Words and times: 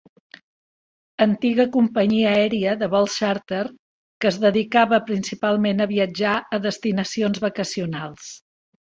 Antiga 1.25 1.65
companyia 1.75 2.31
aèria 2.37 2.73
de 2.83 2.89
vols 2.93 3.17
xàrter 3.23 3.59
que 4.25 4.29
es 4.31 4.39
dedicava 4.45 5.01
principalment 5.11 5.87
a 5.87 5.87
viatjar 5.93 6.33
a 6.59 6.61
destinacions 6.65 7.43
vacacionals. 7.45 8.33